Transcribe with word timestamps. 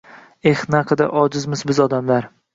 Eh, 0.51 0.63
naqadar 0.75 1.13
ojizmiz 1.25 1.65
biz 1.73 1.85
odamlar 1.87 2.29